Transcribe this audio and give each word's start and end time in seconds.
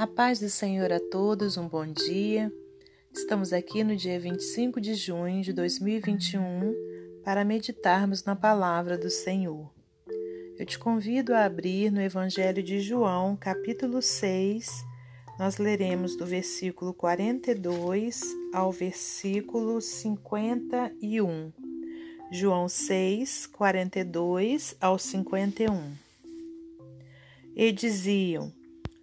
A 0.00 0.06
paz 0.06 0.40
do 0.40 0.48
Senhor 0.48 0.90
a 0.90 0.98
todos, 0.98 1.58
um 1.58 1.68
bom 1.68 1.84
dia. 1.84 2.50
Estamos 3.12 3.52
aqui 3.52 3.84
no 3.84 3.94
dia 3.94 4.18
25 4.18 4.80
de 4.80 4.94
junho 4.94 5.42
de 5.42 5.52
2021 5.52 6.74
para 7.22 7.44
meditarmos 7.44 8.24
na 8.24 8.34
palavra 8.34 8.96
do 8.96 9.10
Senhor. 9.10 9.70
Eu 10.58 10.64
te 10.64 10.78
convido 10.78 11.34
a 11.34 11.44
abrir 11.44 11.92
no 11.92 12.00
Evangelho 12.00 12.62
de 12.62 12.80
João, 12.80 13.36
capítulo 13.36 14.00
6. 14.00 14.70
Nós 15.38 15.58
leremos 15.58 16.16
do 16.16 16.24
versículo 16.24 16.94
42 16.94 18.22
ao 18.54 18.72
versículo 18.72 19.82
51. 19.82 21.52
João 22.32 22.70
6, 22.70 23.48
42 23.48 24.74
ao 24.80 24.98
51. 24.98 25.92
E 27.54 27.70
diziam: 27.70 28.50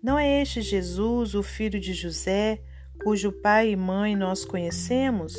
Não 0.01 0.17
é 0.17 0.41
este 0.41 0.61
Jesus, 0.61 1.33
o 1.33 1.41
filho 1.41 1.79
de 1.79 1.93
José, 1.93 2.61
cujo 3.03 3.31
pai 3.31 3.71
e 3.71 3.75
mãe 3.75 4.15
nós 4.15 4.45
conhecemos? 4.45 5.35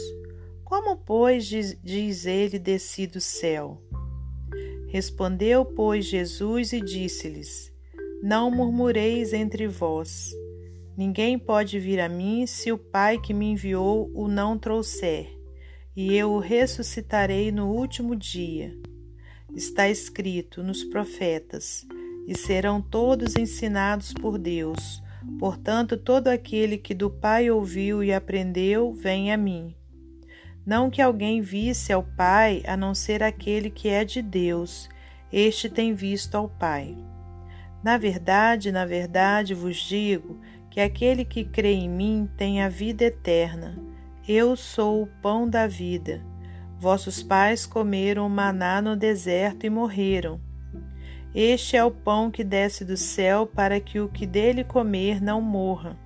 Como, 0.64 0.96
pois, 0.96 1.46
diz, 1.46 1.78
diz 1.82 2.26
ele, 2.26 2.58
desci 2.58 3.06
do 3.06 3.20
céu? 3.20 3.82
Respondeu, 4.88 5.64
pois, 5.64 6.04
Jesus 6.04 6.72
e 6.72 6.80
disse-lhes: 6.80 7.72
Não 8.22 8.50
murmureis 8.50 9.32
entre 9.32 9.66
vós. 9.68 10.30
Ninguém 10.96 11.38
pode 11.38 11.78
vir 11.78 12.00
a 12.00 12.08
mim 12.08 12.46
se 12.46 12.72
o 12.72 12.78
Pai 12.78 13.20
que 13.20 13.32
me 13.32 13.46
enviou 13.46 14.10
o 14.14 14.26
não 14.26 14.58
trouxer 14.58 15.38
e 16.00 16.14
eu 16.14 16.30
o 16.30 16.38
ressuscitarei 16.38 17.50
no 17.50 17.72
último 17.72 18.14
dia. 18.14 18.72
Está 19.52 19.88
escrito 19.88 20.62
nos 20.62 20.84
profetas, 20.84 21.84
e 22.28 22.36
serão 22.36 22.82
todos 22.82 23.36
ensinados 23.36 24.12
por 24.12 24.36
Deus. 24.36 25.02
Portanto, 25.38 25.96
todo 25.96 26.28
aquele 26.28 26.76
que 26.76 26.92
do 26.92 27.08
Pai 27.08 27.50
ouviu 27.50 28.04
e 28.04 28.12
aprendeu, 28.12 28.92
vem 28.92 29.32
a 29.32 29.36
mim. 29.36 29.74
Não 30.64 30.90
que 30.90 31.00
alguém 31.00 31.40
visse 31.40 31.90
ao 31.90 32.02
Pai, 32.02 32.62
a 32.66 32.76
não 32.76 32.94
ser 32.94 33.22
aquele 33.22 33.70
que 33.70 33.88
é 33.88 34.04
de 34.04 34.20
Deus, 34.20 34.90
este 35.32 35.70
tem 35.70 35.94
visto 35.94 36.34
ao 36.34 36.50
Pai. 36.50 36.94
Na 37.82 37.96
verdade, 37.96 38.70
na 38.70 38.84
verdade 38.84 39.54
vos 39.54 39.76
digo 39.76 40.38
que 40.70 40.82
aquele 40.82 41.24
que 41.24 41.46
crê 41.46 41.72
em 41.72 41.88
mim 41.88 42.28
tem 42.36 42.62
a 42.62 42.68
vida 42.68 43.04
eterna. 43.04 43.78
Eu 44.28 44.54
sou 44.54 45.02
o 45.02 45.06
pão 45.22 45.48
da 45.48 45.66
vida. 45.66 46.22
Vossos 46.78 47.22
pais 47.22 47.64
comeram 47.64 48.28
maná 48.28 48.82
no 48.82 48.94
deserto 48.94 49.64
e 49.64 49.70
morreram. 49.70 50.46
Este 51.34 51.76
é 51.76 51.84
o 51.84 51.90
pão 51.90 52.30
que 52.30 52.42
desce 52.42 52.84
do 52.84 52.96
céu 52.96 53.46
para 53.46 53.80
que 53.80 54.00
o 54.00 54.08
que 54.08 54.26
dele 54.26 54.64
comer 54.64 55.20
não 55.20 55.40
morra. 55.40 55.96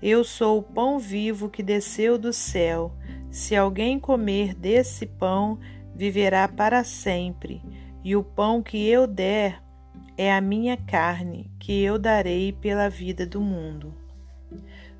Eu 0.00 0.22
sou 0.22 0.58
o 0.58 0.62
pão 0.62 0.98
vivo 0.98 1.48
que 1.48 1.62
desceu 1.62 2.16
do 2.16 2.32
céu. 2.32 2.92
Se 3.30 3.56
alguém 3.56 3.98
comer 3.98 4.54
desse 4.54 5.06
pão, 5.06 5.58
viverá 5.94 6.46
para 6.46 6.84
sempre. 6.84 7.60
E 8.04 8.14
o 8.14 8.22
pão 8.22 8.62
que 8.62 8.86
eu 8.88 9.06
der 9.06 9.60
é 10.16 10.32
a 10.32 10.40
minha 10.40 10.76
carne, 10.76 11.50
que 11.58 11.82
eu 11.82 11.98
darei 11.98 12.52
pela 12.52 12.88
vida 12.88 13.26
do 13.26 13.40
mundo. 13.40 13.92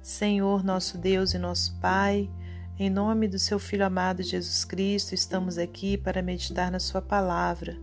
Senhor, 0.02 0.64
nosso 0.64 0.98
Deus 0.98 1.32
e 1.32 1.38
nosso 1.38 1.78
Pai, 1.80 2.28
em 2.78 2.90
nome 2.90 3.28
do 3.28 3.38
seu 3.38 3.58
Filho 3.58 3.84
amado 3.84 4.22
Jesus 4.22 4.64
Cristo, 4.64 5.14
estamos 5.14 5.58
aqui 5.58 5.96
para 5.96 6.22
meditar 6.22 6.70
na 6.70 6.78
Sua 6.78 7.02
palavra. 7.02 7.76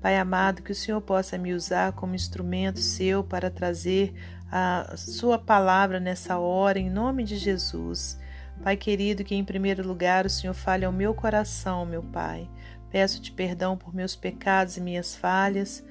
Pai 0.00 0.16
amado, 0.18 0.62
que 0.62 0.72
o 0.72 0.74
Senhor 0.74 1.00
possa 1.00 1.38
me 1.38 1.52
usar 1.52 1.92
como 1.92 2.14
instrumento 2.14 2.80
seu 2.80 3.24
para 3.24 3.50
trazer 3.50 4.14
a 4.50 4.94
Sua 4.96 5.38
palavra 5.38 5.98
nessa 5.98 6.38
hora, 6.38 6.78
em 6.78 6.90
nome 6.90 7.24
de 7.24 7.36
Jesus. 7.36 8.18
Pai 8.62 8.76
querido, 8.76 9.24
que 9.24 9.34
em 9.34 9.44
primeiro 9.44 9.86
lugar 9.86 10.26
o 10.26 10.30
Senhor 10.30 10.54
fale 10.54 10.84
ao 10.84 10.92
meu 10.92 11.14
coração, 11.14 11.84
meu 11.84 12.02
Pai. 12.02 12.48
Peço-te 12.90 13.32
perdão 13.32 13.76
por 13.76 13.94
meus 13.94 14.14
pecados 14.16 14.76
e 14.76 14.80
minhas 14.80 15.14
falhas. 15.14 15.84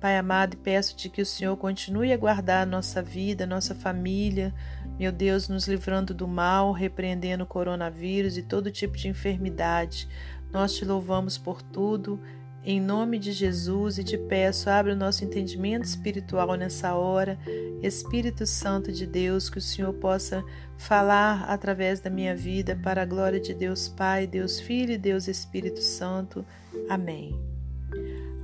Pai 0.00 0.16
amado, 0.16 0.56
peço-te 0.58 1.08
que 1.08 1.22
o 1.22 1.26
Senhor 1.26 1.56
continue 1.56 2.12
a 2.12 2.16
guardar 2.16 2.62
a 2.62 2.66
nossa 2.66 3.02
vida, 3.02 3.46
nossa 3.46 3.74
família, 3.74 4.54
meu 4.98 5.10
Deus, 5.10 5.48
nos 5.48 5.66
livrando 5.66 6.14
do 6.14 6.28
mal, 6.28 6.70
repreendendo 6.72 7.44
o 7.44 7.46
coronavírus 7.46 8.36
e 8.36 8.42
todo 8.42 8.70
tipo 8.70 8.96
de 8.96 9.08
enfermidade. 9.08 10.08
Nós 10.52 10.74
te 10.74 10.84
louvamos 10.84 11.36
por 11.38 11.60
tudo, 11.60 12.20
em 12.66 12.80
nome 12.80 13.16
de 13.20 13.30
Jesus, 13.30 13.96
e 13.96 14.02
te 14.02 14.18
peço, 14.18 14.68
abre 14.68 14.90
o 14.90 14.96
nosso 14.96 15.24
entendimento 15.24 15.84
espiritual 15.84 16.52
nessa 16.56 16.96
hora. 16.96 17.38
Espírito 17.80 18.44
Santo 18.44 18.90
de 18.90 19.06
Deus, 19.06 19.48
que 19.48 19.58
o 19.58 19.62
Senhor 19.62 19.94
possa 19.94 20.44
falar 20.76 21.44
através 21.44 22.00
da 22.00 22.10
minha 22.10 22.34
vida 22.34 22.74
para 22.82 23.02
a 23.02 23.06
glória 23.06 23.38
de 23.38 23.54
Deus 23.54 23.88
Pai, 23.88 24.26
Deus 24.26 24.58
Filho 24.58 24.92
e 24.92 24.98
Deus 24.98 25.28
Espírito 25.28 25.80
Santo. 25.80 26.44
Amém. 26.88 27.38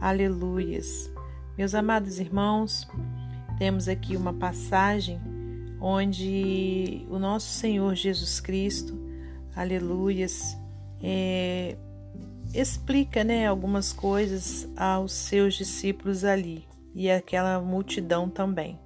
Aleluias. 0.00 1.10
Meus 1.59 1.75
amados 1.75 2.21
irmãos, 2.21 2.89
temos 3.59 3.89
aqui 3.89 4.16
uma 4.16 4.33
passagem 4.33 5.21
onde 5.81 7.04
o 7.10 7.19
nosso 7.19 7.49
Senhor 7.49 7.93
Jesus 7.97 8.39
Cristo, 8.39 8.97
aleluias, 9.56 10.56
é, 11.03 11.77
explica 12.55 13.25
né, 13.25 13.47
algumas 13.47 13.93
coisas 13.93 14.69
aos 14.77 15.13
seus 15.13 15.55
discípulos 15.55 16.25
ali 16.25 16.67
e 16.95 17.11
aquela 17.11 17.61
multidão 17.61 18.29
também. 18.29 18.79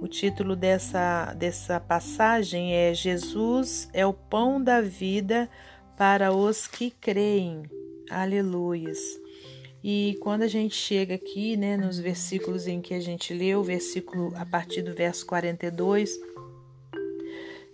O 0.00 0.08
título 0.08 0.56
dessa, 0.56 1.32
dessa 1.34 1.78
passagem 1.78 2.74
é 2.74 2.92
Jesus 2.92 3.88
é 3.92 4.04
o 4.04 4.12
pão 4.12 4.62
da 4.62 4.80
vida 4.80 5.48
para 5.96 6.32
os 6.32 6.66
que 6.66 6.90
creem. 6.90 7.62
Aleluias. 8.10 8.98
E 9.84 10.16
quando 10.20 10.42
a 10.42 10.48
gente 10.48 10.74
chega 10.74 11.14
aqui, 11.14 11.56
né, 11.56 11.76
nos 11.76 11.98
versículos 11.98 12.66
em 12.66 12.80
que 12.80 12.94
a 12.94 13.00
gente 13.00 13.34
leu, 13.34 13.60
o 13.60 13.64
versículo 13.64 14.32
a 14.36 14.46
partir 14.46 14.82
do 14.82 14.94
verso 14.94 15.26
42, 15.26 16.18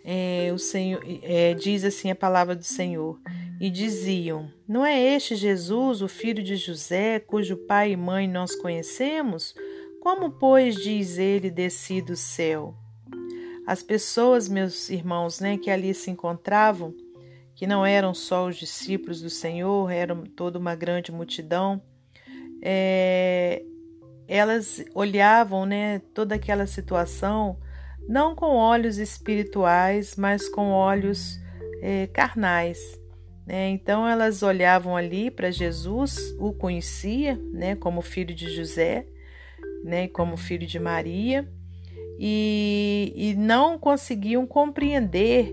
é, 0.05 0.51
o 0.55 0.59
Senhor 0.59 1.03
é, 1.23 1.55
diz 1.55 1.85
assim 1.85 2.11
a 2.11 2.15
palavra 2.15 2.57
do 2.57 2.65
Senhor. 2.65 3.19
E 3.61 3.71
diziam: 3.71 4.51
Não 4.67 4.85
é 4.85 4.99
este 4.99 5.35
Jesus, 5.35 6.01
o 6.03 6.09
filho 6.09 6.43
de 6.43 6.57
José, 6.57 7.19
cujo 7.19 7.57
pai 7.57 7.93
e 7.93 7.97
mãe 7.97 8.29
nós 8.29 8.55
conhecemos? 8.55 9.55
Como, 10.01 10.31
pois, 10.31 10.77
diz 10.77 11.19
ele, 11.19 11.51
desci 11.51 12.01
do 12.01 12.17
céu? 12.17 12.75
As 13.67 13.83
pessoas, 13.83 14.49
meus 14.49 14.89
irmãos, 14.89 15.41
né, 15.41 15.59
que 15.59 15.71
ali 15.71 15.93
se 15.93 16.11
encontravam, 16.11 16.95
que 17.55 17.67
não 17.67 17.85
eram 17.85 18.15
só 18.15 18.47
os 18.47 18.57
discípulos 18.57 19.21
do 19.21 19.29
Senhor, 19.29 19.91
eram 19.91 20.25
toda 20.25 20.59
uma 20.59 20.75
grande 20.75 21.13
multidão, 21.13 21.83
é, 22.63 23.63
elas 24.27 24.85
olhavam 24.95 25.67
né, 25.67 26.01
toda 26.15 26.35
aquela 26.35 26.67
situação 26.67 27.59
não 28.09 28.35
com 28.35 28.57
olhos 28.57 28.97
espirituais, 28.97 30.17
mas 30.17 30.49
com 30.49 30.71
olhos 30.71 31.39
é, 31.83 32.07
carnais. 32.07 32.79
Né? 33.49 33.71
Então 33.71 34.07
elas 34.07 34.43
olhavam 34.43 34.95
ali 34.95 35.31
para 35.31 35.51
Jesus, 35.51 36.37
o 36.39 36.53
conhecia 36.53 37.41
né, 37.51 37.75
como 37.75 38.03
filho 38.03 38.35
de 38.35 38.55
José, 38.55 39.07
né, 39.83 40.07
como 40.07 40.37
filho 40.37 40.67
de 40.67 40.79
Maria, 40.79 41.51
e, 42.19 43.11
e 43.17 43.35
não 43.35 43.79
conseguiam 43.79 44.47
compreender 44.47 45.51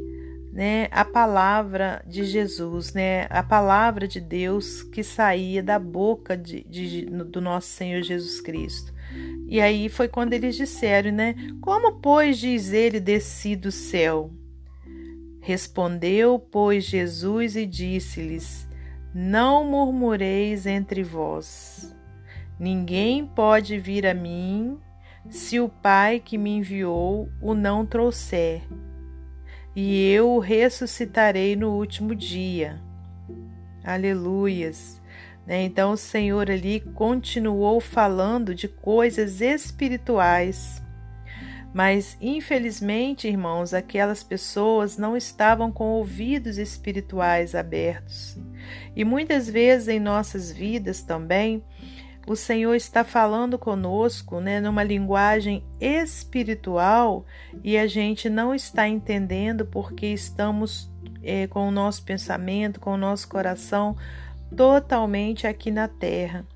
né, 0.52 0.90
a 0.92 1.06
palavra 1.06 2.04
de 2.06 2.26
Jesus, 2.26 2.94
né, 2.94 3.28
a 3.30 3.42
palavra 3.42 4.10
de 4.10 4.20
Deus 4.20 4.84
que 4.84 5.02
saía 5.02 5.64
da 5.64 5.80
boca 5.80 6.36
de, 6.36 6.66
de, 6.66 7.06
do 7.06 7.40
nosso 7.40 7.70
Senhor 7.70 8.02
Jesus 8.02 8.42
Cristo. 8.42 8.94
E 9.48 9.62
aí 9.62 9.88
foi 9.88 10.10
quando 10.10 10.34
eles 10.34 10.58
disseram, 10.58 11.12
né? 11.12 11.36
Como, 11.62 12.02
pois, 12.02 12.40
diz 12.40 12.74
ele, 12.74 13.00
desci 13.00 13.56
do 13.56 13.72
céu? 13.72 14.34
Respondeu, 15.46 16.40
pois, 16.40 16.86
Jesus 16.86 17.56
e 17.56 17.68
disse-lhes: 17.68 18.68
Não 19.14 19.64
murmureis 19.64 20.66
entre 20.66 21.04
vós. 21.04 21.96
Ninguém 22.60 23.28
pode 23.28 23.78
vir 23.78 24.08
a 24.08 24.14
mim 24.16 24.80
se 25.30 25.60
o 25.60 25.70
Pai 25.70 26.20
que 26.20 26.36
me 26.36 26.50
enviou 26.58 27.30
o 27.40 27.54
não 27.54 27.86
trouxer 27.86 28.64
e 29.76 30.10
eu 30.10 30.32
o 30.32 30.40
ressuscitarei 30.40 31.56
no 31.56 31.74
último 31.78 32.16
dia. 32.16 32.82
Aleluias. 33.84 35.00
Né? 35.46 35.62
Então 35.62 35.92
o 35.92 35.98
Senhor 35.98 36.50
ali 36.50 36.80
continuou 36.80 37.80
falando 37.80 38.56
de 38.56 38.68
coisas 38.68 39.42
espirituais. 39.42 40.82
Mas 41.76 42.16
infelizmente, 42.22 43.28
irmãos, 43.28 43.74
aquelas 43.74 44.24
pessoas 44.24 44.98
não 44.98 45.18
estavam 45.18 45.74
com 45.74 45.90
ouvidos 45.90 46.58
espirituais 46.58 47.54
abertos. 47.54 48.38
E 48.96 49.04
muitas 49.04 49.50
vezes 49.50 49.90
em 49.90 50.00
nossas 50.00 50.50
vidas 50.50 51.02
também, 51.02 51.62
o 52.26 52.34
Senhor 52.34 52.76
está 52.76 53.04
falando 53.04 53.60
conosco, 53.60 54.40
né, 54.40 54.62
numa 54.62 54.84
linguagem 54.86 55.66
espiritual 55.82 57.26
e 57.62 57.78
a 57.78 57.88
gente 57.88 58.30
não 58.30 58.56
está 58.56 58.88
entendendo 58.88 59.66
porque 59.66 60.06
estamos 60.08 60.90
é, 61.22 61.46
com 61.46 61.68
o 61.68 61.72
nosso 61.72 62.06
pensamento, 62.06 62.80
com 62.80 62.94
o 62.94 62.98
nosso 62.98 63.28
coração 63.28 63.98
totalmente 64.56 65.46
aqui 65.46 65.72
na 65.72 65.90
terra. 65.90 66.48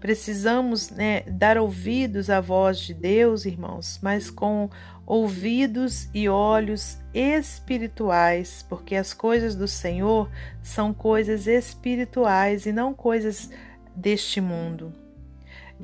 Precisamos 0.00 0.90
né, 0.90 1.22
dar 1.22 1.58
ouvidos 1.58 2.30
à 2.30 2.40
voz 2.40 2.80
de 2.80 2.94
Deus, 2.94 3.44
irmãos, 3.44 3.98
mas 4.02 4.30
com 4.30 4.68
ouvidos 5.06 6.08
e 6.14 6.28
olhos 6.28 6.98
espirituais, 7.12 8.64
porque 8.68 8.94
as 8.94 9.12
coisas 9.12 9.54
do 9.54 9.68
Senhor 9.68 10.30
são 10.62 10.92
coisas 10.94 11.46
espirituais 11.46 12.66
e 12.66 12.72
não 12.72 12.94
coisas 12.94 13.50
deste 13.94 14.40
mundo. 14.40 14.92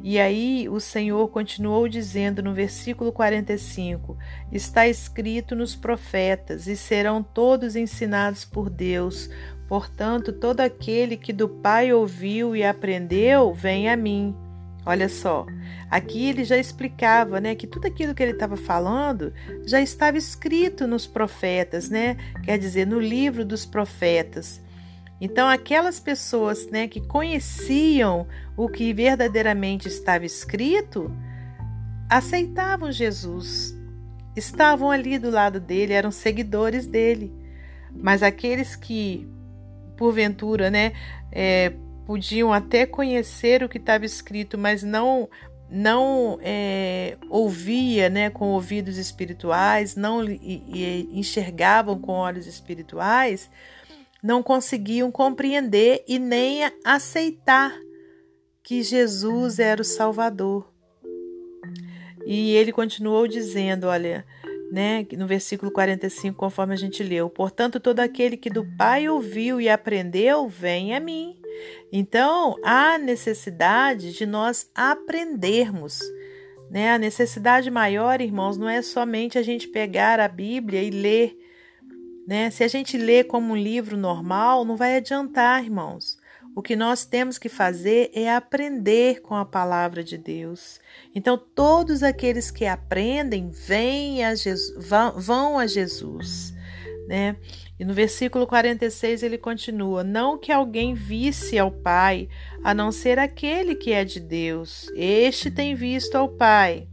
E 0.02 0.18
aí 0.18 0.68
o 0.68 0.78
Senhor 0.78 1.28
continuou 1.28 1.88
dizendo 1.88 2.42
no 2.42 2.54
versículo 2.54 3.12
45: 3.12 4.16
Está 4.52 4.86
escrito 4.86 5.56
nos 5.56 5.74
profetas, 5.74 6.66
e 6.66 6.76
serão 6.76 7.22
todos 7.22 7.74
ensinados 7.74 8.44
por 8.44 8.70
Deus. 8.70 9.28
Portanto, 9.68 10.32
todo 10.32 10.60
aquele 10.60 11.16
que 11.16 11.32
do 11.32 11.48
Pai 11.48 11.92
ouviu 11.92 12.56
e 12.56 12.64
aprendeu, 12.64 13.52
vem 13.52 13.88
a 13.88 13.96
mim. 13.96 14.34
Olha 14.86 15.08
só, 15.08 15.44
aqui 15.90 16.30
ele 16.30 16.42
já 16.42 16.56
explicava, 16.56 17.38
né, 17.38 17.54
que 17.54 17.66
tudo 17.66 17.86
aquilo 17.86 18.14
que 18.14 18.22
ele 18.22 18.32
estava 18.32 18.56
falando 18.56 19.34
já 19.66 19.82
estava 19.82 20.16
escrito 20.16 20.86
nos 20.86 21.06
profetas, 21.06 21.90
né? 21.90 22.16
Quer 22.42 22.58
dizer, 22.58 22.86
no 22.86 22.98
livro 22.98 23.44
dos 23.44 23.66
profetas. 23.66 24.62
Então, 25.20 25.46
aquelas 25.48 26.00
pessoas 26.00 26.68
né, 26.68 26.88
que 26.88 27.00
conheciam 27.00 28.26
o 28.56 28.68
que 28.68 28.94
verdadeiramente 28.94 29.88
estava 29.88 30.24
escrito, 30.24 31.12
aceitavam 32.08 32.90
Jesus, 32.90 33.76
estavam 34.34 34.90
ali 34.90 35.18
do 35.18 35.28
lado 35.30 35.60
dele, 35.60 35.92
eram 35.92 36.10
seguidores 36.10 36.86
dele. 36.86 37.32
Mas 37.92 38.22
aqueles 38.22 38.76
que, 38.76 39.28
porventura, 39.98 40.70
né, 40.70 40.92
é, 41.30 41.74
podiam 42.06 42.52
até 42.52 42.86
conhecer 42.86 43.62
o 43.62 43.68
que 43.68 43.76
estava 43.76 44.06
escrito, 44.06 44.56
mas 44.56 44.82
não 44.82 45.28
não 45.70 46.38
é, 46.40 47.18
ouvia 47.28 48.08
né, 48.08 48.30
com 48.30 48.46
ouvidos 48.52 48.96
espirituais, 48.96 49.94
não 49.94 50.24
e, 50.24 50.62
e 50.66 51.08
enxergavam 51.12 52.00
com 52.00 52.12
olhos 52.12 52.46
espirituais, 52.46 53.50
não 54.22 54.42
conseguiam 54.42 55.10
compreender 55.10 56.02
e 56.08 56.18
nem 56.18 56.60
aceitar 56.82 57.78
que 58.62 58.82
Jesus 58.82 59.58
era 59.58 59.82
o 59.82 59.84
Salvador. 59.84 60.72
E 62.26 62.52
ele 62.52 62.72
continuou 62.72 63.28
dizendo, 63.28 63.86
olha, 63.86 64.24
né, 64.70 65.06
no 65.16 65.26
versículo 65.26 65.70
45, 65.70 66.36
conforme 66.36 66.74
a 66.74 66.76
gente 66.76 67.02
leu: 67.02 67.28
Portanto, 67.30 67.80
todo 67.80 68.00
aquele 68.00 68.36
que 68.36 68.50
do 68.50 68.64
Pai 68.76 69.08
ouviu 69.08 69.60
e 69.60 69.68
aprendeu, 69.68 70.48
vem 70.48 70.94
a 70.94 71.00
mim. 71.00 71.36
Então, 71.92 72.56
há 72.62 72.98
necessidade 72.98 74.12
de 74.12 74.26
nós 74.26 74.70
aprendermos. 74.74 76.00
Né? 76.70 76.92
A 76.92 76.98
necessidade 76.98 77.70
maior, 77.70 78.20
irmãos, 78.20 78.58
não 78.58 78.68
é 78.68 78.82
somente 78.82 79.38
a 79.38 79.42
gente 79.42 79.68
pegar 79.68 80.20
a 80.20 80.28
Bíblia 80.28 80.82
e 80.82 80.90
ler 80.90 81.38
né? 82.28 82.50
Se 82.50 82.62
a 82.62 82.68
gente 82.68 82.98
lê 82.98 83.24
como 83.24 83.54
um 83.54 83.56
livro 83.56 83.96
normal, 83.96 84.62
não 84.62 84.76
vai 84.76 84.98
adiantar, 84.98 85.64
irmãos. 85.64 86.18
O 86.58 86.60
que 86.60 86.74
nós 86.74 87.04
temos 87.04 87.38
que 87.38 87.48
fazer 87.48 88.10
é 88.12 88.34
aprender 88.34 89.20
com 89.20 89.36
a 89.36 89.44
palavra 89.44 90.02
de 90.02 90.18
Deus. 90.18 90.80
Então, 91.14 91.38
todos 91.38 92.02
aqueles 92.02 92.50
que 92.50 92.66
aprendem 92.66 93.48
vêm 93.48 94.24
a 94.24 94.34
Jesus, 94.34 94.74
vão 95.14 95.56
a 95.56 95.68
Jesus. 95.68 96.52
Né? 97.06 97.36
E 97.78 97.84
no 97.84 97.94
versículo 97.94 98.44
46 98.44 99.22
ele 99.22 99.38
continua: 99.38 100.02
Não 100.02 100.36
que 100.36 100.50
alguém 100.50 100.94
visse 100.94 101.56
ao 101.56 101.70
Pai, 101.70 102.28
a 102.64 102.74
não 102.74 102.90
ser 102.90 103.20
aquele 103.20 103.76
que 103.76 103.92
é 103.92 104.04
de 104.04 104.18
Deus. 104.18 104.90
Este 104.96 105.52
tem 105.52 105.76
visto 105.76 106.16
ao 106.16 106.28
Pai. 106.28 106.88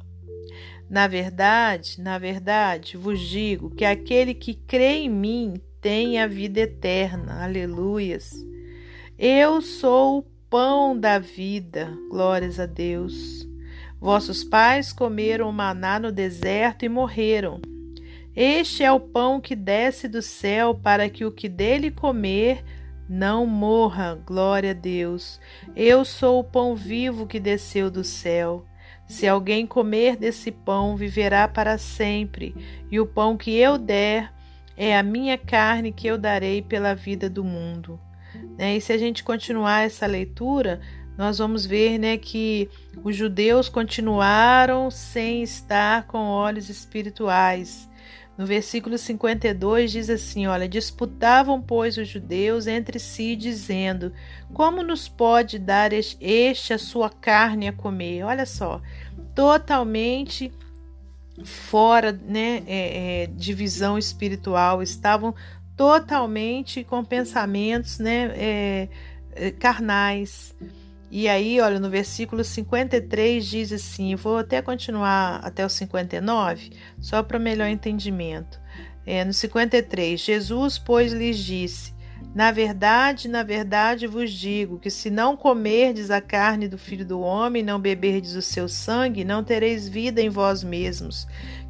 Na 0.88 1.08
verdade, 1.08 2.00
na 2.00 2.20
verdade, 2.20 2.98
vos 2.98 3.20
digo 3.20 3.72
que 3.72 3.84
aquele 3.84 4.36
que 4.36 4.54
crê 4.54 4.98
em 4.98 5.10
mim 5.10 5.60
tem 5.82 6.22
a 6.22 6.28
vida 6.28 6.60
eterna. 6.60 7.44
Aleluias. 7.44 8.46
Eu 9.18 9.62
sou 9.62 10.18
o 10.18 10.22
pão 10.50 11.00
da 11.00 11.20
vida. 11.20 11.98
Glórias 12.10 12.60
a 12.60 12.66
Deus. 12.66 13.48
Vossos 13.98 14.44
pais 14.44 14.92
comeram 14.92 15.50
maná 15.54 15.98
no 15.98 16.12
deserto 16.12 16.84
e 16.84 16.90
morreram. 16.90 17.62
Este 18.36 18.84
é 18.84 18.92
o 18.92 19.00
pão 19.00 19.40
que 19.40 19.56
desce 19.56 20.10
do 20.10 20.22
céu 20.22 20.76
para 20.76 21.10
que 21.10 21.24
o 21.24 21.32
que 21.32 21.48
dele 21.48 21.90
comer 21.90 22.62
não 23.08 23.46
morra. 23.46 24.20
Glória 24.26 24.72
a 24.72 24.74
Deus. 24.74 25.40
Eu 25.74 26.04
sou 26.04 26.42
o 26.42 26.44
pão 26.44 26.76
vivo 26.76 27.26
que 27.26 27.40
desceu 27.40 27.90
do 27.90 28.04
céu. 28.04 28.66
Se 29.08 29.26
alguém 29.26 29.66
comer 29.66 30.18
desse 30.18 30.52
pão, 30.52 30.98
viverá 30.98 31.48
para 31.48 31.78
sempre, 31.78 32.54
e 32.92 33.00
o 33.00 33.06
pão 33.06 33.38
que 33.38 33.56
eu 33.56 33.78
der 33.78 34.34
é 34.76 34.98
a 34.98 35.04
minha 35.04 35.38
carne 35.38 35.94
que 35.94 36.06
eu 36.06 36.18
darei 36.18 36.62
pela 36.62 36.94
vida 36.94 37.30
do 37.30 37.46
mundo. 37.46 37.98
Né? 38.58 38.78
E 38.78 38.82
se 38.82 38.94
a 38.94 38.98
gente 38.98 39.24
continuar 39.24 39.82
essa 39.82 40.06
leitura, 40.06 40.82
nós 41.18 41.38
vamos 41.38 41.66
ver 41.66 41.98
né, 41.98 42.18
que 42.18 42.70
os 43.04 43.16
judeus 43.16 43.70
continuaram 43.70 44.92
sem 44.92 45.44
estar 45.44 46.08
com 46.08 46.20
olhos 46.28 46.70
espirituais. 46.70 47.90
No 48.38 48.46
versículo 48.46 48.98
52 48.98 49.92
diz 49.92 50.10
assim: 50.10 50.46
Olha, 50.46 50.68
disputavam, 50.68 51.62
pois, 51.62 51.98
os 51.98 52.08
judeus 52.08 52.68
entre 52.68 53.00
si, 53.00 53.34
dizendo: 53.34 54.12
Como 54.54 54.84
nos 54.84 55.08
pode 55.08 55.58
dar 55.58 55.92
este 55.94 56.74
a 56.74 56.78
sua 56.78 57.10
carne 57.10 57.70
a 57.70 57.74
comer? 57.74 58.24
Olha 58.24 58.46
só, 58.46 58.82
totalmente 59.34 60.52
fora 61.44 62.12
né, 62.12 62.64
é, 62.66 63.24
é, 63.24 63.28
de 63.28 63.54
visão 63.54 63.98
espiritual, 63.98 64.82
estavam 64.82 65.34
totalmente 65.76 66.84
com 66.84 67.04
pensamentos 67.04 68.00
né, 68.00 68.32
é, 68.36 68.90
é 69.32 69.52
carnais. 69.52 70.56
E 71.12 71.28
aí, 71.30 71.62
olha, 71.62 71.80
no 71.80 71.90
versículo 71.90 72.44
53 72.44 73.46
diz 73.46 73.72
assim: 73.72 74.16
vou 74.16 74.38
até 74.38 74.62
continuar 74.62 75.40
até 75.44 75.66
o 75.66 75.70
59, 75.70 76.72
só 77.00 77.22
para 77.24 77.40
melhor 77.40 77.68
entendimento. 77.68 78.60
É, 79.06 79.24
no 79.24 79.32
53, 79.32 80.20
Jesus, 80.20 80.80
pois, 80.80 81.14
lhes 81.14 81.38
disse: 81.38 81.94
Na 82.34 82.52
verdade, 82.52 83.28
na 83.28 83.44
verdade 83.44 84.08
vos 84.08 84.32
digo 84.32 84.80
que 84.80 84.90
se 84.90 85.10
não 85.12 85.38
comerdes 85.38 86.10
a 86.10 86.20
carne 86.20 86.68
do 86.68 86.78
filho 86.78 87.06
do 87.06 87.20
homem, 87.20 87.62
não 87.62 87.80
beberdes 87.80 88.34
o 88.34 88.42
seu 88.42 88.68
sangue, 88.68 89.24
não 89.24 89.44
tereis 89.44 89.88
vida 89.88 90.22
em 90.22 90.30
vós 90.30 90.64
mesmos. 90.64 91.28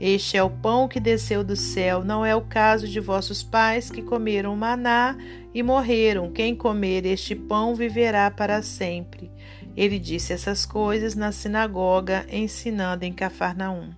Este 0.00 0.38
é 0.38 0.42
o 0.42 0.48
pão 0.48 0.88
que 0.88 0.98
desceu 0.98 1.44
do 1.44 1.54
céu, 1.54 2.02
não 2.02 2.24
é 2.24 2.34
o 2.34 2.40
caso 2.40 2.88
de 2.88 2.98
vossos 2.98 3.42
pais 3.42 3.90
que 3.90 4.00
comeram 4.00 4.56
maná 4.56 5.14
e 5.52 5.62
morreram. 5.62 6.32
Quem 6.32 6.56
comer 6.56 7.04
este 7.04 7.34
pão 7.34 7.74
viverá 7.74 8.30
para 8.30 8.62
sempre. 8.62 9.30
Ele 9.76 9.98
disse 9.98 10.32
essas 10.32 10.64
coisas 10.64 11.14
na 11.14 11.32
sinagoga, 11.32 12.26
ensinando 12.30 13.04
em 13.04 13.12
Cafarnaum. 13.12 13.90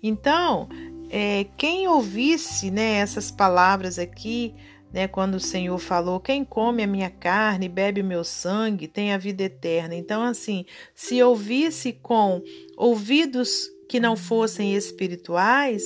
Então, 0.00 0.68
é, 1.10 1.46
quem 1.56 1.88
ouvisse 1.88 2.70
né, 2.70 2.98
essas 2.98 3.32
palavras 3.32 3.98
aqui, 3.98 4.54
né, 4.92 5.08
quando 5.08 5.34
o 5.34 5.40
Senhor 5.40 5.78
falou: 5.78 6.20
Quem 6.20 6.44
come 6.44 6.84
a 6.84 6.86
minha 6.86 7.10
carne, 7.10 7.68
bebe 7.68 8.02
o 8.02 8.04
meu 8.04 8.22
sangue, 8.22 8.86
tem 8.86 9.12
a 9.12 9.18
vida 9.18 9.42
eterna. 9.42 9.96
Então, 9.96 10.22
assim, 10.22 10.64
se 10.94 11.20
ouvisse 11.20 11.92
com 11.92 12.40
ouvidos 12.76 13.73
que 13.88 14.00
não 14.00 14.16
fossem 14.16 14.74
espirituais, 14.74 15.84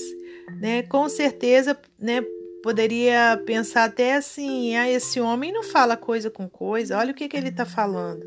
né, 0.61 0.83
com 0.83 1.09
certeza, 1.09 1.78
né, 1.99 2.25
poderia 2.62 3.40
pensar 3.45 3.85
até 3.85 4.14
assim: 4.14 4.76
ah, 4.76 4.88
esse 4.88 5.21
homem 5.21 5.52
não 5.52 5.62
fala 5.62 5.97
coisa 5.97 6.31
com 6.31 6.49
coisa, 6.49 6.99
olha 6.99 7.12
o 7.12 7.14
que, 7.14 7.28
que 7.28 7.37
ele 7.37 7.49
está 7.49 7.67
falando 7.67 8.25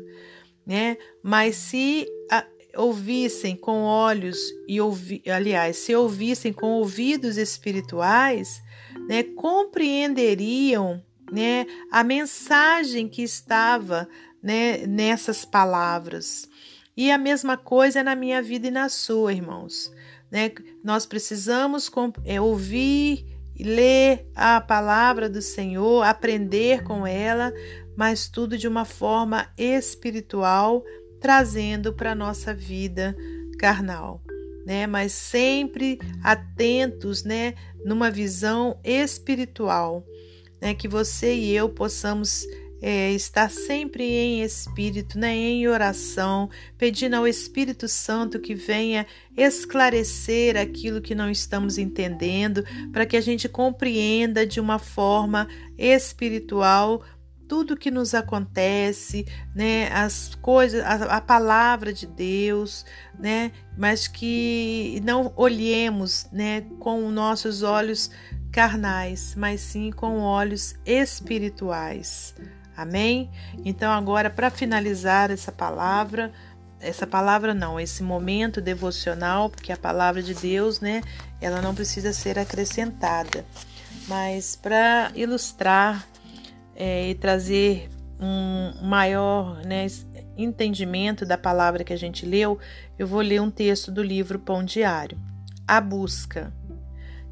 né? 0.66 0.96
Mas 1.22 1.56
se 1.56 2.06
a, 2.30 2.44
ouvissem 2.76 3.56
com 3.56 3.82
olhos 3.82 4.38
e 4.66 4.80
ouvi, 4.80 5.22
aliás, 5.26 5.76
se 5.78 5.94
ouvissem 5.94 6.52
com 6.52 6.72
ouvidos 6.72 7.36
espirituais, 7.36 8.62
né, 9.08 9.22
compreenderiam, 9.22 11.02
né, 11.30 11.66
a 11.90 12.02
mensagem 12.04 13.08
que 13.08 13.22
estava, 13.22 14.08
né, 14.42 14.86
nessas 14.86 15.44
palavras. 15.44 16.48
E 16.96 17.10
a 17.10 17.16
mesma 17.16 17.56
coisa 17.56 18.00
é 18.00 18.02
na 18.02 18.14
minha 18.14 18.42
vida 18.42 18.68
e 18.68 18.70
na 18.70 18.88
sua, 18.88 19.32
irmãos. 19.32 19.90
Né? 20.30 20.50
Nós 20.84 21.06
precisamos 21.06 21.90
é, 22.24 22.40
ouvir, 22.40 23.26
ler 23.58 24.26
a 24.34 24.60
palavra 24.60 25.28
do 25.28 25.40
Senhor, 25.40 26.02
aprender 26.02 26.82
com 26.82 27.06
ela, 27.06 27.52
mas 27.96 28.28
tudo 28.28 28.58
de 28.58 28.68
uma 28.68 28.84
forma 28.84 29.48
espiritual, 29.56 30.84
trazendo 31.20 31.92
para 31.92 32.12
a 32.12 32.14
nossa 32.14 32.52
vida 32.54 33.16
carnal. 33.58 34.22
Né? 34.66 34.86
Mas 34.86 35.12
sempre 35.12 35.98
atentos, 36.22 37.24
né? 37.24 37.54
Numa 37.84 38.10
visão 38.10 38.78
espiritual, 38.84 40.06
né? 40.60 40.72
Que 40.72 40.86
você 40.86 41.34
e 41.34 41.52
eu 41.52 41.68
possamos 41.68 42.46
é, 42.82 43.12
estar 43.12 43.48
sempre 43.48 44.02
em 44.02 44.42
espírito, 44.42 45.16
né, 45.16 45.32
em 45.36 45.68
oração, 45.68 46.50
pedindo 46.76 47.14
ao 47.14 47.28
Espírito 47.28 47.86
Santo 47.86 48.40
que 48.40 48.56
venha 48.56 49.06
esclarecer 49.36 50.56
aquilo 50.56 51.00
que 51.00 51.14
não 51.14 51.30
estamos 51.30 51.78
entendendo, 51.78 52.64
para 52.90 53.06
que 53.06 53.16
a 53.16 53.20
gente 53.20 53.48
compreenda 53.48 54.44
de 54.44 54.58
uma 54.58 54.80
forma 54.80 55.46
espiritual 55.78 57.04
tudo 57.48 57.76
que 57.76 57.90
nos 57.90 58.14
acontece, 58.14 59.26
né, 59.54 59.88
as 59.92 60.34
coisas, 60.36 60.82
a, 60.82 61.16
a, 61.16 61.20
palavra 61.20 61.92
de 61.92 62.06
Deus, 62.06 62.82
né, 63.18 63.52
mas 63.76 64.08
que 64.08 65.02
não 65.04 65.34
olhemos, 65.36 66.26
né, 66.32 66.62
com 66.80 67.10
nossos 67.10 67.62
olhos 67.62 68.10
carnais, 68.50 69.34
mas 69.36 69.60
sim 69.60 69.90
com 69.90 70.20
olhos 70.20 70.74
espirituais. 70.86 72.34
Amém? 72.76 73.30
Então, 73.64 73.92
agora, 73.92 74.30
para 74.30 74.50
finalizar 74.50 75.30
essa 75.30 75.52
palavra, 75.52 76.32
essa 76.80 77.06
palavra 77.06 77.54
não, 77.54 77.78
esse 77.78 78.02
momento 78.02 78.60
devocional, 78.60 79.48
porque 79.48 79.72
a 79.72 79.76
palavra 79.76 80.22
de 80.22 80.34
Deus, 80.34 80.80
né, 80.80 81.02
ela 81.40 81.62
não 81.62 81.74
precisa 81.74 82.12
ser 82.12 82.38
acrescentada, 82.38 83.44
mas 84.08 84.56
para 84.56 85.12
ilustrar 85.14 86.06
é, 86.74 87.10
e 87.10 87.14
trazer 87.14 87.88
um 88.18 88.86
maior 88.86 89.64
né, 89.64 89.86
entendimento 90.36 91.26
da 91.26 91.36
palavra 91.36 91.84
que 91.84 91.92
a 91.92 91.98
gente 91.98 92.24
leu, 92.24 92.58
eu 92.98 93.06
vou 93.06 93.20
ler 93.20 93.40
um 93.40 93.50
texto 93.50 93.90
do 93.90 94.02
livro 94.02 94.38
Pão 94.38 94.64
Diário. 94.64 95.18
A 95.66 95.80
busca. 95.80 96.52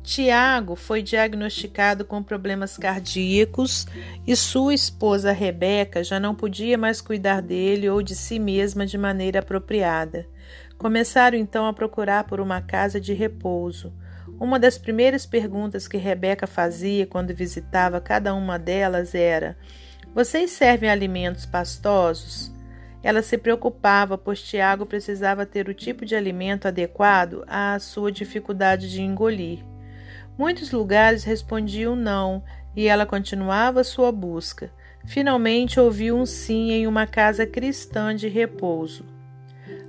Tiago 0.03 0.75
foi 0.75 1.03
diagnosticado 1.03 2.05
com 2.05 2.23
problemas 2.23 2.77
cardíacos 2.77 3.87
e 4.27 4.35
sua 4.35 4.73
esposa 4.73 5.31
Rebeca 5.31 6.03
já 6.03 6.19
não 6.19 6.35
podia 6.35 6.79
mais 6.79 7.01
cuidar 7.01 7.43
dele 7.43 7.89
ou 7.89 8.03
de 8.03 8.17
si 8.17 8.39
mesma 8.39 8.87
de 8.87 8.97
maneira 8.97 9.41
apropriada. 9.41 10.27
Começaram 10.79 11.37
então 11.37 11.67
a 11.67 11.73
procurar 11.73 12.25
por 12.25 12.41
uma 12.41 12.63
casa 12.63 12.99
de 12.99 13.13
repouso. 13.13 13.93
Uma 14.41 14.59
das 14.59 14.79
primeiras 14.79 15.27
perguntas 15.27 15.87
que 15.87 15.99
Rebeca 15.99 16.47
fazia 16.47 17.07
quando 17.07 17.35
visitava 17.35 18.01
cada 18.01 18.35
uma 18.35 18.59
delas 18.59 19.15
era: 19.15 19.59
Vocês 20.15 20.51
servem 20.51 20.89
alimentos 20.89 21.45
pastosos? 21.45 22.51
Ela 23.03 23.23
se 23.23 23.37
preocupava, 23.37 24.17
pois 24.17 24.43
Tiago 24.43 24.87
precisava 24.87 25.45
ter 25.45 25.69
o 25.69 25.75
tipo 25.75 26.07
de 26.07 26.17
alimento 26.17 26.67
adequado 26.67 27.45
à 27.47 27.79
sua 27.79 28.11
dificuldade 28.11 28.91
de 28.91 29.03
engolir. 29.03 29.63
Muitos 30.41 30.73
lugares 30.73 31.23
respondiam 31.23 31.95
não, 31.95 32.43
e 32.75 32.87
ela 32.87 33.05
continuava 33.05 33.85
sua 33.85 34.11
busca. 34.11 34.73
Finalmente 35.05 35.79
ouviu 35.79 36.17
um 36.17 36.25
sim 36.25 36.71
em 36.71 36.87
uma 36.87 37.07
casa 37.07 37.47
cristã 37.47 38.17
de 38.17 38.27
repouso. 38.27 39.05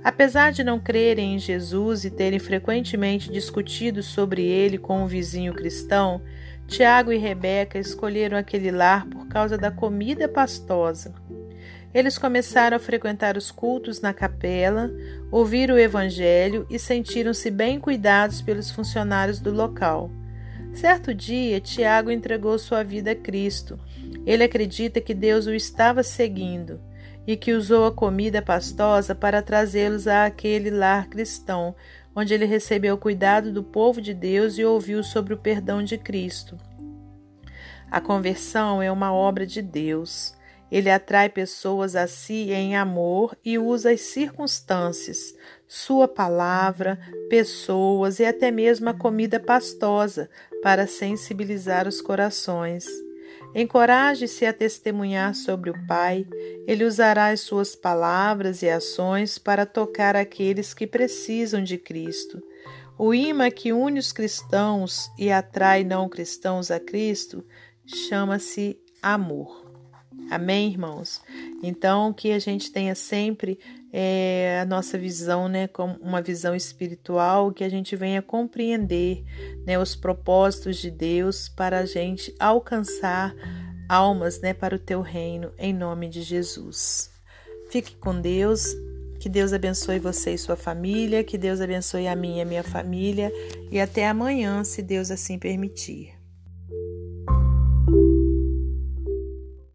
Apesar 0.04 0.52
de 0.52 0.62
não 0.62 0.78
crerem 0.78 1.36
em 1.36 1.38
Jesus 1.38 2.04
e 2.04 2.10
terem 2.10 2.38
frequentemente 2.38 3.32
discutido 3.32 4.02
sobre 4.02 4.42
ele 4.42 4.76
com 4.76 5.02
um 5.02 5.06
vizinho 5.06 5.54
cristão, 5.54 6.20
Tiago 6.66 7.10
e 7.10 7.16
Rebeca 7.16 7.78
escolheram 7.78 8.36
aquele 8.36 8.70
lar 8.70 9.06
por 9.06 9.26
causa 9.28 9.56
da 9.56 9.70
comida 9.70 10.28
pastosa. 10.28 11.14
Eles 11.94 12.18
começaram 12.18 12.76
a 12.76 12.80
frequentar 12.80 13.38
os 13.38 13.50
cultos 13.50 14.02
na 14.02 14.12
capela, 14.12 14.90
ouvir 15.30 15.70
o 15.70 15.78
evangelho 15.78 16.66
e 16.68 16.78
sentiram-se 16.78 17.50
bem 17.50 17.80
cuidados 17.80 18.42
pelos 18.42 18.70
funcionários 18.70 19.40
do 19.40 19.50
local. 19.50 20.10
Certo 20.74 21.14
dia, 21.14 21.60
Tiago 21.60 22.10
entregou 22.10 22.58
sua 22.58 22.82
vida 22.82 23.12
a 23.12 23.16
Cristo. 23.16 23.78
Ele 24.24 24.42
acredita 24.42 25.00
que 25.00 25.14
Deus 25.14 25.46
o 25.46 25.54
estava 25.54 26.02
seguindo 26.02 26.80
e 27.26 27.36
que 27.36 27.52
usou 27.52 27.86
a 27.86 27.92
comida 27.92 28.42
pastosa 28.42 29.14
para 29.14 29.42
trazê-los 29.42 30.06
àquele 30.06 30.70
lar 30.70 31.08
cristão, 31.08 31.74
onde 32.16 32.34
ele 32.34 32.46
recebeu 32.46 32.94
o 32.94 32.98
cuidado 32.98 33.52
do 33.52 33.62
povo 33.62 34.00
de 34.00 34.12
Deus 34.12 34.58
e 34.58 34.64
ouviu 34.64 35.04
sobre 35.04 35.34
o 35.34 35.38
perdão 35.38 35.82
de 35.82 35.96
Cristo. 35.98 36.58
A 37.90 38.00
conversão 38.00 38.82
é 38.82 38.90
uma 38.90 39.12
obra 39.12 39.46
de 39.46 39.60
Deus. 39.60 40.34
Ele 40.70 40.90
atrai 40.90 41.28
pessoas 41.28 41.94
a 41.94 42.06
si 42.06 42.50
em 42.50 42.74
amor 42.74 43.36
e 43.44 43.58
usa 43.58 43.92
as 43.92 44.00
circunstâncias, 44.00 45.34
sua 45.74 46.06
palavra, 46.06 46.98
pessoas 47.30 48.20
e 48.20 48.26
até 48.26 48.50
mesmo 48.50 48.90
a 48.90 48.92
comida 48.92 49.40
pastosa 49.40 50.28
para 50.62 50.86
sensibilizar 50.86 51.88
os 51.88 52.02
corações. 52.02 52.84
Encoraje-se 53.54 54.44
a 54.44 54.52
testemunhar 54.52 55.34
sobre 55.34 55.70
o 55.70 55.86
Pai, 55.86 56.26
ele 56.66 56.84
usará 56.84 57.28
as 57.28 57.40
suas 57.40 57.74
palavras 57.74 58.60
e 58.60 58.68
ações 58.68 59.38
para 59.38 59.64
tocar 59.64 60.14
aqueles 60.14 60.74
que 60.74 60.86
precisam 60.86 61.64
de 61.64 61.78
Cristo. 61.78 62.42
O 62.98 63.14
imã 63.14 63.50
que 63.50 63.72
une 63.72 63.98
os 63.98 64.12
cristãos 64.12 65.10
e 65.18 65.32
atrai 65.32 65.84
não 65.84 66.06
cristãos 66.06 66.70
a 66.70 66.78
Cristo 66.78 67.42
chama-se 67.86 68.78
amor. 69.02 69.62
Amém, 70.30 70.70
irmãos? 70.70 71.22
Então, 71.62 72.12
que 72.12 72.32
a 72.32 72.38
gente 72.38 72.70
tenha 72.70 72.94
sempre 72.94 73.58
é, 73.92 74.60
a 74.62 74.64
nossa 74.64 74.96
visão, 74.96 75.48
né, 75.48 75.68
como 75.68 75.96
uma 76.00 76.22
visão 76.22 76.54
espiritual, 76.54 77.52
que 77.52 77.62
a 77.62 77.68
gente 77.68 77.94
venha 77.94 78.22
compreender 78.22 79.22
né, 79.66 79.78
os 79.78 79.94
propósitos 79.94 80.78
de 80.78 80.90
Deus 80.90 81.48
para 81.48 81.80
a 81.80 81.84
gente 81.84 82.34
alcançar 82.40 83.34
almas 83.88 84.40
né, 84.40 84.54
para 84.54 84.74
o 84.74 84.78
teu 84.78 85.02
reino, 85.02 85.52
em 85.58 85.74
nome 85.74 86.08
de 86.08 86.22
Jesus. 86.22 87.10
Fique 87.70 87.94
com 87.96 88.18
Deus, 88.18 88.74
que 89.20 89.28
Deus 89.28 89.52
abençoe 89.52 89.98
você 89.98 90.32
e 90.34 90.38
sua 90.38 90.56
família, 90.56 91.22
que 91.22 91.36
Deus 91.36 91.60
abençoe 91.60 92.08
a 92.08 92.16
minha 92.16 92.38
e 92.38 92.40
a 92.40 92.46
minha 92.46 92.64
família, 92.64 93.30
e 93.70 93.78
até 93.78 94.08
amanhã, 94.08 94.64
se 94.64 94.80
Deus 94.82 95.10
assim 95.10 95.38
permitir. 95.38 96.21